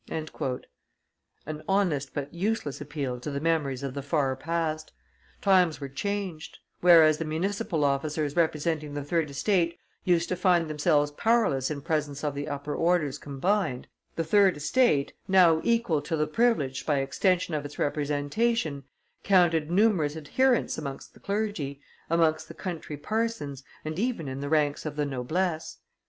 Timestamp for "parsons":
22.97-23.63